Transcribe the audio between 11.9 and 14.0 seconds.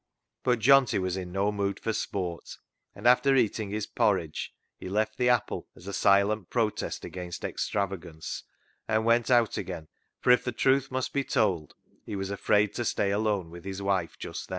he was afraid to stay alone with his